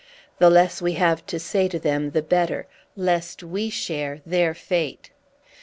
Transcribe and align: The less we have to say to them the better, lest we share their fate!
The 0.39 0.49
less 0.49 0.81
we 0.81 0.93
have 0.93 1.23
to 1.27 1.37
say 1.39 1.67
to 1.67 1.77
them 1.77 2.09
the 2.09 2.23
better, 2.23 2.65
lest 2.95 3.43
we 3.43 3.69
share 3.69 4.19
their 4.25 4.55
fate! 4.55 5.11